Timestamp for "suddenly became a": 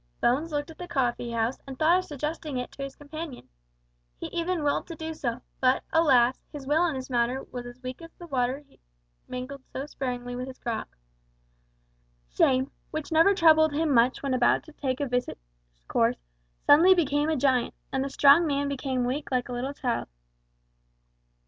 16.65-17.37